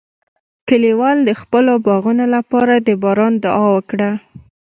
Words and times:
کلیوال 0.67 1.17
د 1.23 1.29
خپلو 1.41 1.73
باغونو 1.85 2.25
لپاره 2.35 2.73
د 2.87 2.89
باران 3.03 3.33
دعا 3.43 3.65
وکړه. 3.75 4.09